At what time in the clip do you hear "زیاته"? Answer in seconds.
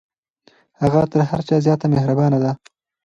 1.65-1.85